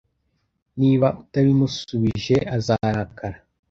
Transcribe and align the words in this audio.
Niba 0.79 1.07
utabimusubije, 1.21 2.35
azarakara! 2.55 3.37